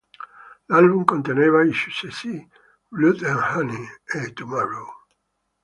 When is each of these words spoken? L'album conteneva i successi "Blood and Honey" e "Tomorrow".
L'album 0.69 1.03
conteneva 1.05 1.61
i 1.63 1.71
successi 1.83 2.33
"Blood 2.89 3.21
and 3.21 3.37
Honey" 3.39 3.85
e 4.15 4.33
"Tomorrow". 4.33 4.87